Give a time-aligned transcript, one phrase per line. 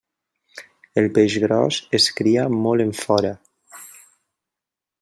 [1.01, 3.33] El peix gros es cria molt enfora.